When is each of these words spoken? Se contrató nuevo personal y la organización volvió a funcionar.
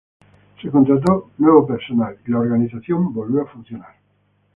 Se 0.59 0.71
contrató 0.71 1.29
nuevo 1.37 1.67
personal 1.67 2.17
y 2.25 2.31
la 2.31 2.39
organización 2.39 3.13
volvió 3.13 3.43
a 3.43 3.47
funcionar. 3.47 3.97